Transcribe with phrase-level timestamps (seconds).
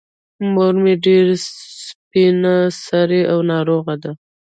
[0.53, 2.39] مور مې ډېره سبین
[2.85, 4.11] سرې او ناروغه ده.